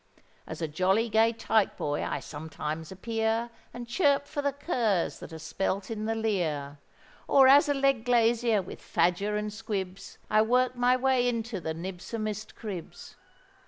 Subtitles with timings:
[0.47, 5.31] As a jolly gay tyke boy I sometimes appear, And chirp for the curs that
[5.31, 6.79] are spelt in the leer;
[7.27, 11.75] Or as a leg glazier, with fadger and squibs, I work my way into the
[11.75, 13.15] nibsomest cribs.